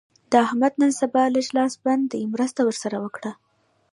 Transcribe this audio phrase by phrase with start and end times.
[0.31, 3.31] د احمد نن سبا لږ لاس بند دی؛ مرسته ور سره وکړه.